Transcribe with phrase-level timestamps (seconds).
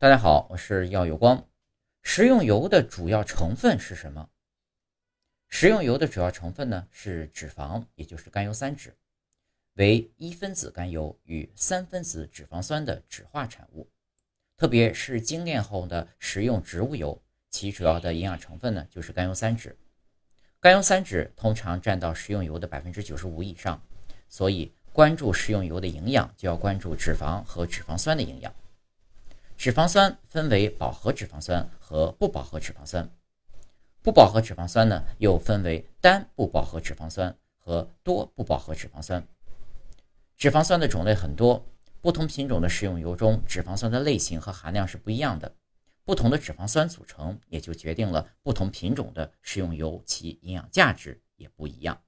[0.00, 1.44] 大家好，我是耀有光。
[2.04, 4.28] 食用油的主要成分是什么？
[5.48, 8.92] 食用油的主要成分呢是脂肪，也就是甘油三酯，
[9.74, 13.90] 为一分子甘油与三分子脂肪酸的酯化产物。
[14.56, 17.20] 特别是精炼后的食用植物油，
[17.50, 19.74] 其主要的营养成分呢就是甘油三酯。
[20.60, 23.82] 甘油三酯通常占到食用油的百分之九十五以上，
[24.28, 28.54] 所以关注食用油的营养，就要关注脂肪和脂肪酸的营养。
[29.58, 33.10] 脂肪酸分为饱和脂肪酸和不饱和脂肪酸，
[34.02, 39.26] 不饱和脂肪酸呢又分为单不饱和脂肪酸和多不饱和脂肪酸。
[40.36, 41.66] 脂肪酸的种类很多，
[42.00, 45.52] 不同品种的食用油中脂肪酸的类型和含量是不一样的，
[46.04, 52.00] 不同的脂肪酸组成也就决定了不同品种的食用油其营养价值也不一样。